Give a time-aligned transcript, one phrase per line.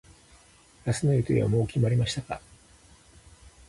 [0.83, 2.41] 明日の予定はもう決まりましたか。